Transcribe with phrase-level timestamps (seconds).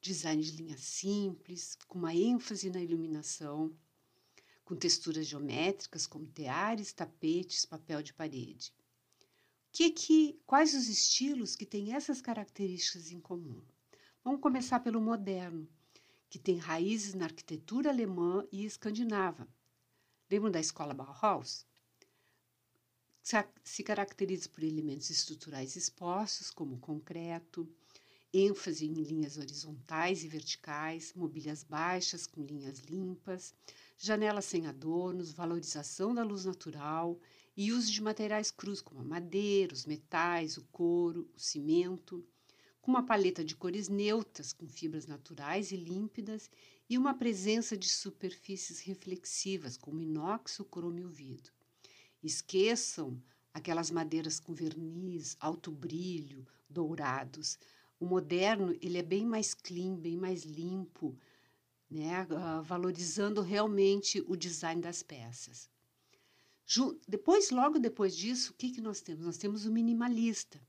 [0.00, 3.76] design de linhas simples, com uma ênfase na iluminação,
[4.64, 8.72] com texturas geométricas como teares, tapetes, papel de parede.
[9.72, 13.62] Que, que, quais os estilos que têm essas características em comum?
[14.24, 15.68] Vamos começar pelo moderno,
[16.28, 19.48] que tem raízes na arquitetura alemã e escandinava.
[20.28, 21.64] Lembram da escola Bauhaus?
[23.62, 27.68] Se caracteriza por elementos estruturais expostos, como concreto,
[28.32, 33.54] ênfase em linhas horizontais e verticais, mobílias baixas com linhas limpas,
[33.96, 37.20] janelas sem adornos, valorização da luz natural
[37.62, 42.26] e uso de materiais crus como a madeira, os metais, o couro, o cimento,
[42.80, 46.50] com uma paleta de cores neutras com fibras naturais e límpidas
[46.88, 51.52] e uma presença de superfícies reflexivas como inox, o cromo e vidro.
[52.22, 53.22] Esqueçam
[53.52, 57.58] aquelas madeiras com verniz, alto brilho, dourados,
[58.00, 61.14] o moderno ele é bem mais clean, bem mais limpo,
[61.90, 62.22] né?
[62.22, 65.69] Uh, valorizando realmente o design das peças.
[67.08, 69.24] Depois, logo depois disso, o que, que nós temos?
[69.24, 70.60] Nós temos o minimalista.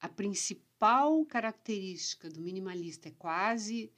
[0.00, 3.92] A principal característica do minimalista é quase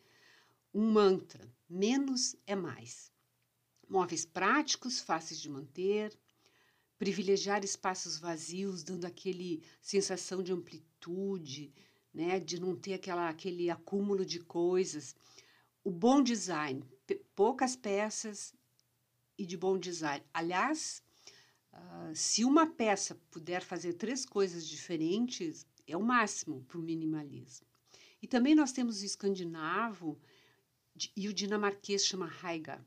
[0.73, 3.13] um mantra: menos é mais.
[3.89, 6.19] Móveis práticos, fáceis de manter,
[6.99, 11.73] privilegiar espaços vazios, dando aquele sensação de amplitude,
[12.15, 15.15] né, de não ter aquela, aquele acúmulo de coisas.
[15.85, 16.83] O bom design,
[17.35, 18.55] poucas peças
[19.39, 20.25] e de bom design.
[20.33, 21.03] Aliás,
[21.77, 27.67] uh, se uma peça puder fazer três coisas diferentes, é o máximo para o minimalismo.
[28.21, 30.19] E também nós temos o escandinavo
[31.15, 32.85] e o dinamarquês chama Haiga,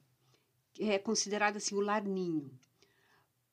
[0.74, 2.52] que é considerado assim o larninho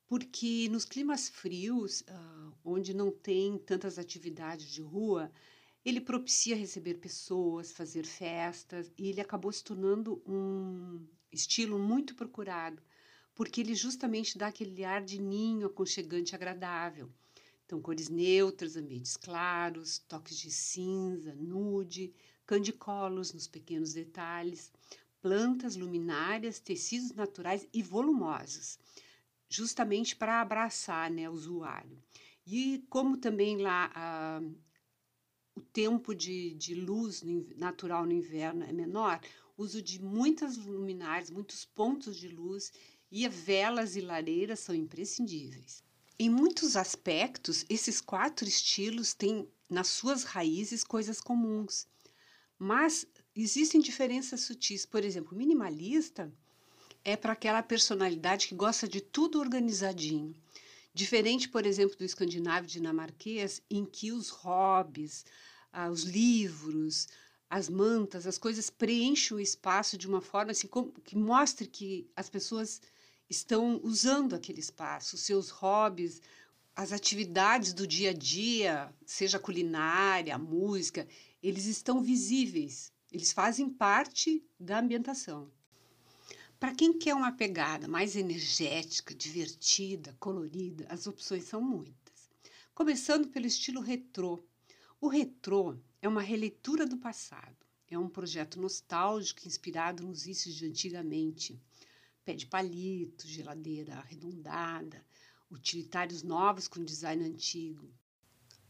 [0.07, 5.29] porque nos climas frios, uh, onde não tem tantas atividades de rua,
[5.83, 12.81] ele propicia receber pessoas, fazer festas, e ele acabou se tornando um estilo muito procurado,
[13.37, 17.07] porque ele justamente dá aquele ar de ninho aconchegante agradável.
[17.63, 22.11] Então, cores neutras, ambientes claros, toques de cinza, nude,
[22.47, 24.71] candicolos nos pequenos detalhes,
[25.21, 28.79] plantas luminárias, tecidos naturais e volumosos,
[29.47, 32.01] justamente para abraçar né, o usuário.
[32.43, 34.41] E como também lá
[35.55, 37.21] o tempo de, de luz
[37.55, 39.21] natural no inverno é menor,
[39.55, 42.71] uso de muitas luminárias, muitos pontos de luz
[43.11, 45.83] e velas e lareiras são imprescindíveis.
[46.19, 51.87] Em muitos aspectos, esses quatro estilos têm nas suas raízes coisas comuns,
[52.57, 54.85] mas existem diferenças sutis.
[54.85, 56.33] Por exemplo, minimalista
[57.03, 60.35] é para aquela personalidade que gosta de tudo organizadinho.
[60.93, 65.23] Diferente, por exemplo, do escandinavo dinamarquês, em que os hobbies,
[65.71, 67.07] ah, os livros,
[67.49, 70.67] as mantas, as coisas preenchem o espaço de uma forma assim,
[71.05, 72.81] que mostre que as pessoas
[73.29, 76.21] estão usando aquele espaço, os seus hobbies,
[76.75, 81.07] as atividades do dia a dia, seja culinária, música,
[81.41, 85.51] eles estão visíveis, eles fazem parte da ambientação.
[86.59, 92.29] Para quem quer uma pegada mais energética, divertida, colorida, as opções são muitas.
[92.73, 94.43] Começando pelo estilo retrô.
[94.99, 97.55] O retrô é uma releitura do passado.
[97.87, 101.59] É um projeto nostálgico inspirado nos vícios de antigamente.
[102.27, 105.01] Pé de palito, geladeira arredondada,
[105.49, 107.89] utilitários novos com design antigo.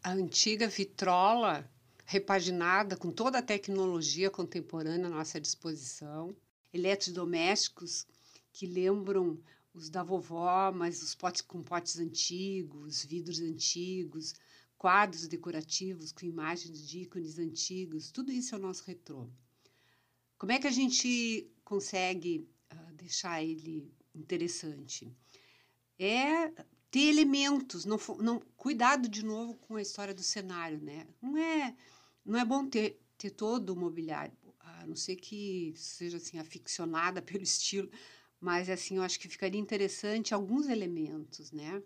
[0.04, 1.68] A antiga vitrola
[2.06, 6.38] repaginada com toda a tecnologia contemporânea à nossa disposição,
[6.71, 8.06] eletrodomésticos
[8.54, 9.42] que lembram
[9.74, 14.36] os da vovó, mas os potes com potes antigos, vidros antigos,
[14.77, 19.27] quadros decorativos com imagens de ícones antigos, tudo isso é o nosso retrô.
[20.38, 22.48] Como é que a gente consegue
[22.94, 25.12] deixar ele interessante?
[26.00, 26.52] É
[26.90, 31.08] ter elementos, não, não cuidado de novo com a história do cenário, né?
[31.22, 31.75] Não é
[32.25, 37.22] não é bom ter, ter todo o mobiliário, a não ser que seja assim aficionada
[37.24, 37.90] pelo estilo,
[38.40, 41.81] mas assim eu acho que ficaria interessante alguns elementos, né?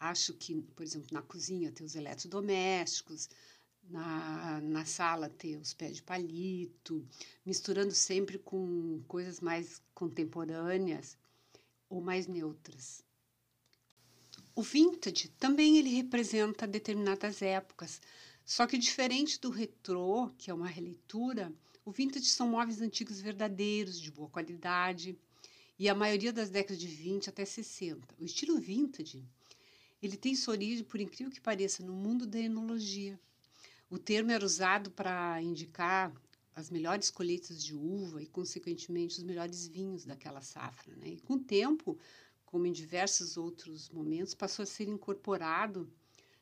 [0.00, 3.28] Acho que, por exemplo, na cozinha ter os eletrodomésticos,
[3.90, 7.06] na, na sala ter os pés de palito,
[7.44, 11.16] misturando sempre com coisas mais contemporâneas
[11.88, 13.04] ou mais neutras.
[14.54, 18.00] O vintage também ele representa determinadas épocas,
[18.44, 21.52] só que diferente do retrô, que é uma releitura,
[21.84, 25.16] o vintage são móveis antigos verdadeiros, de boa qualidade,
[25.78, 28.14] e a maioria das décadas de 20 até 60.
[28.18, 29.24] O estilo vintage,
[30.02, 33.20] ele tem sua origem, por incrível que pareça, no mundo da enologia.
[33.88, 36.12] O termo era usado para indicar
[36.54, 40.96] as melhores colheitas de uva e, consequentemente, os melhores vinhos daquela safra.
[40.96, 41.08] Né?
[41.08, 41.98] E com o tempo,
[42.44, 45.88] como em diversos outros momentos, passou a ser incorporado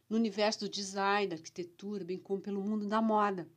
[0.08, 3.48] no universo do design, da arquitetura, bem como pelo mundo da moda.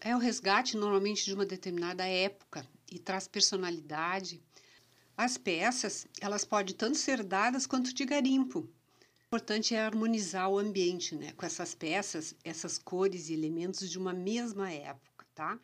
[0.00, 4.42] É o resgate normalmente de uma determinada época e traz personalidade.
[5.16, 8.68] As peças, elas podem tanto ser dadas quanto de garimpo.
[9.32, 14.12] Importante é harmonizar o ambiente, né, com essas peças, essas cores e elementos de uma
[14.12, 15.58] mesma época, tá?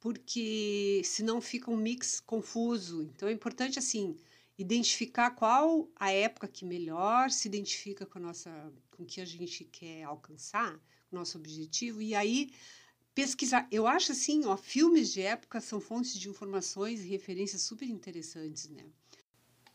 [0.00, 3.02] Porque senão fica um mix confuso.
[3.02, 4.16] Então é importante assim,
[4.56, 9.26] identificar qual a época que melhor se identifica com a nossa com o que a
[9.26, 10.74] gente quer alcançar,
[11.12, 12.50] o nosso objetivo e aí
[13.14, 13.68] pesquisar.
[13.70, 18.70] Eu acho assim, ó, filmes de época são fontes de informações e referências super interessantes,
[18.70, 18.86] né?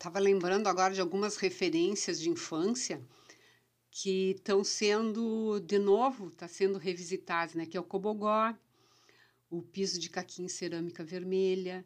[0.01, 3.00] Tava lembrando agora de algumas referências de infância
[3.92, 7.68] que estão sendo de novo, está sendo revisitadas, né?
[7.68, 8.51] Que é o cobogó,
[9.48, 11.86] o piso de caquinho cerâmica vermelha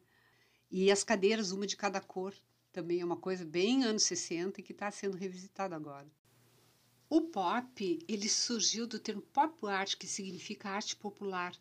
[0.71, 2.33] e as cadeiras uma de cada cor
[2.71, 6.07] também é uma coisa bem anos 60 e que está sendo revisitado agora.
[7.09, 11.53] O pop, ele surgiu do termo pop art, que significa arte popular.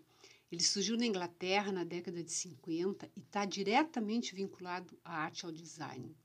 [0.52, 5.50] Ele surgiu na Inglaterra na década de 50 e está diretamente vinculado à arte ao
[5.50, 6.16] design.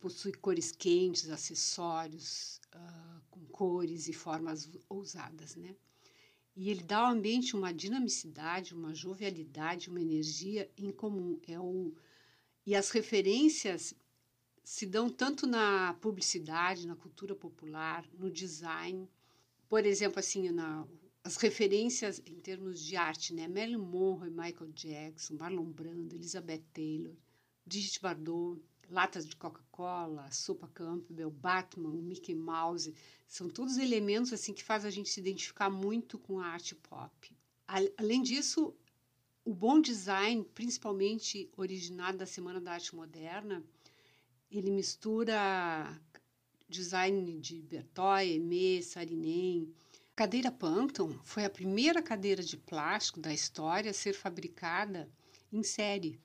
[0.00, 5.76] Possui cores quentes, acessórios uh, com cores e formas ousadas, né?
[6.56, 11.38] E ele dá ao ambiente uma dinamicidade, uma jovialidade, uma energia em comum.
[11.46, 11.94] É o
[12.66, 13.94] e as referências
[14.62, 19.08] se dão tanto na publicidade, na cultura popular, no design.
[19.68, 20.86] Por exemplo, assim, na,
[21.24, 23.48] as referências em termos de arte, né?
[23.48, 27.14] Marilyn Monroe, Michael Jackson, Marlon Brando, Elizabeth Taylor,
[27.64, 28.60] Brigitte Bardot,
[28.90, 32.94] latas de Coca-Cola, sopa Campbell, Batman, Mickey Mouse,
[33.26, 37.32] são todos elementos assim que faz a gente se identificar muito com a arte pop.
[37.96, 38.74] Além disso,
[39.44, 43.64] o bom design, principalmente originado da Semana da Arte Moderna,
[44.50, 45.96] ele mistura
[46.68, 49.72] design de Bertoy, Aimé, Sarinen.
[50.12, 55.08] A cadeira Panton foi a primeira cadeira de plástico da história a ser fabricada
[55.52, 56.20] em série.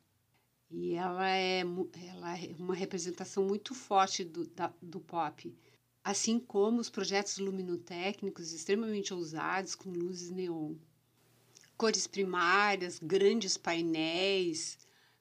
[0.70, 5.56] E ela é, ela é uma representação muito forte do, da, do pop,
[6.04, 10.76] assim como os projetos luminotécnicos extremamente ousados com luzes neon.
[11.78, 14.80] Cores primárias, grandes painéis,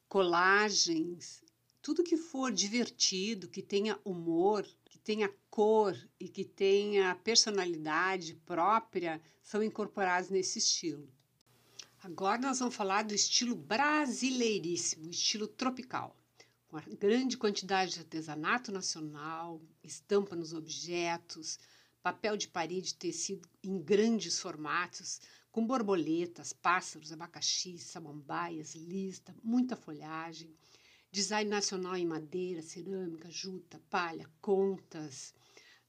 [0.08, 1.42] colagens,
[1.82, 9.20] tudo que for divertido, que tenha humor, que tenha cor e que tenha personalidade própria,
[9.42, 11.06] são incorporados nesse estilo.
[12.04, 16.14] Agora nós vamos falar do estilo brasileiríssimo, estilo tropical,
[16.68, 21.58] com a grande quantidade de artesanato nacional, estampa nos objetos,
[22.02, 25.18] papel de parede tecido em grandes formatos,
[25.50, 30.54] com borboletas, pássaros, abacaxi, samambaias, lista, muita folhagem,
[31.10, 35.34] design nacional em madeira, cerâmica, juta, palha, contas,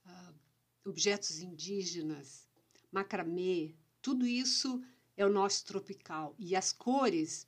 [0.06, 0.34] uh,
[0.86, 2.48] objetos indígenas,
[2.90, 4.82] macramê, tudo isso
[5.18, 6.36] é o nosso tropical.
[6.38, 7.48] E as cores,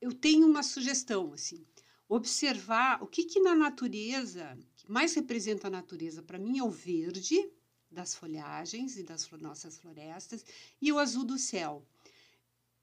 [0.00, 1.64] eu tenho uma sugestão, assim,
[2.08, 6.70] observar o que, que na natureza, que mais representa a natureza, para mim é o
[6.70, 7.50] verde,
[7.90, 10.44] das folhagens e das nossas florestas
[10.80, 11.84] e o azul do céu.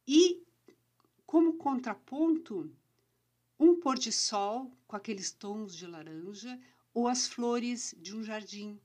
[0.06, 0.44] E,
[1.26, 2.70] como contraponto,
[3.60, 6.60] um pôr de sol com aqueles tons de laranja
[6.94, 8.80] ou as flores de um jardim.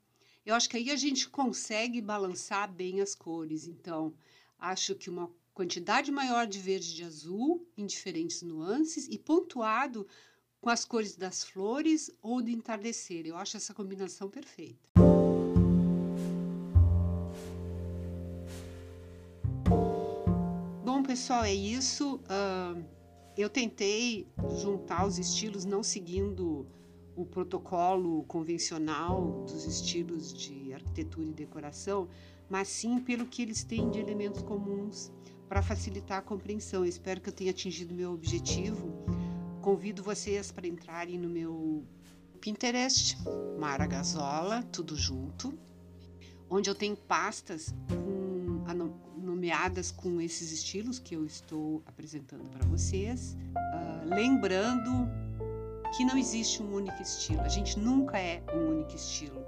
[0.45, 3.67] Eu acho que aí a gente consegue balançar bem as cores.
[3.67, 4.15] Então,
[4.63, 10.07] Acho que uma quantidade maior de verde e de azul em diferentes nuances e pontuado
[10.61, 13.27] com as cores das flores ou do entardecer.
[13.27, 14.79] Eu acho essa combinação perfeita.
[20.85, 22.21] Bom, pessoal, é isso.
[22.21, 22.85] Uh,
[23.37, 24.29] eu tentei
[24.61, 26.69] juntar os estilos não seguindo
[27.17, 32.09] o protocolo convencional dos estilos de arquitetura e decoração,
[32.53, 35.11] mas sim pelo que eles têm de elementos comuns
[35.49, 36.83] para facilitar a compreensão.
[36.83, 38.93] Eu espero que eu tenha atingido meu objetivo.
[39.63, 41.83] Convido vocês para entrarem no meu
[42.43, 43.17] Pinterest,
[43.59, 45.59] Mara Gazola, tudo junto,
[46.51, 48.63] onde eu tenho pastas com,
[49.17, 53.35] nomeadas com esses estilos que eu estou apresentando para vocês.
[53.57, 55.09] Uh, lembrando
[55.97, 57.41] que não existe um único estilo.
[57.41, 59.43] A gente nunca é um único estilo.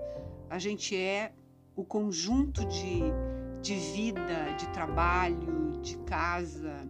[0.49, 1.34] A gente é
[1.76, 3.00] o conjunto de,
[3.61, 6.88] de vida, de trabalho, de casa,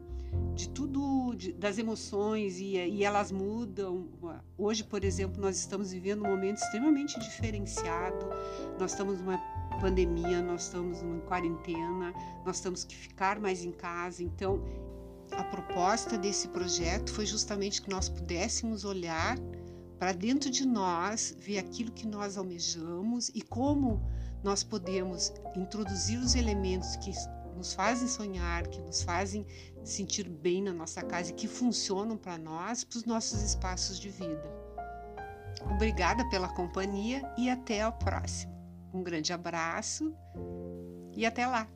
[0.55, 4.09] de tudo, de, das emoções e, e, elas mudam.
[4.57, 8.27] Hoje, por exemplo, nós estamos vivendo um momento extremamente diferenciado.
[8.79, 9.39] Nós estamos numa
[9.81, 12.13] pandemia, nós estamos numa quarentena,
[12.45, 14.23] nós temos que ficar mais em casa.
[14.23, 14.63] Então,
[15.33, 19.37] a proposta desse projeto foi justamente que nós pudéssemos olhar
[19.99, 24.03] para dentro de nós, ver aquilo que nós almejamos e como
[24.45, 27.11] nós podemos introduzir os elementos que
[27.57, 29.47] nos fazem sonhar, que nos fazem
[29.83, 34.11] sentir bem na nossa casa e que funcionam para nós, para os nossos espaços de
[34.11, 34.45] vida.
[35.73, 38.53] Obrigada pela companhia e até o próximo.
[38.93, 40.15] Um grande abraço
[41.17, 41.67] e até lá!